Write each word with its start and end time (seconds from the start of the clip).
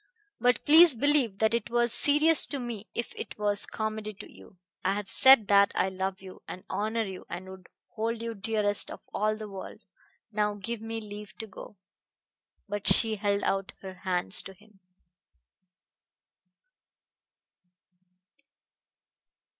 But 0.39 0.65
please 0.65 0.95
believe 0.95 1.37
that 1.37 1.53
it 1.53 1.69
was 1.69 1.93
serious 1.93 2.47
to 2.47 2.57
me 2.57 2.87
if 2.95 3.13
it 3.15 3.37
was 3.37 3.67
comedy 3.67 4.15
to 4.15 4.31
you. 4.33 4.57
I 4.83 4.95
have 4.95 5.07
said 5.07 5.47
that 5.49 5.71
I 5.75 5.89
love 5.89 6.23
you 6.23 6.41
and 6.47 6.63
honor 6.71 7.03
you 7.03 7.27
and 7.29 7.47
would 7.47 7.69
hold 7.89 8.19
you 8.19 8.33
dearest 8.33 8.89
of 8.89 9.01
all 9.13 9.37
the 9.37 9.47
world. 9.47 9.83
Now 10.31 10.55
give 10.55 10.81
me 10.81 10.99
leave 11.01 11.35
to 11.37 11.45
go." 11.45 11.77
But 12.67 12.87
she 12.87 13.17
held 13.17 13.43
out 13.43 13.73
her 13.83 13.93
hands 14.01 14.41
to 14.41 14.53
him. 14.53 14.79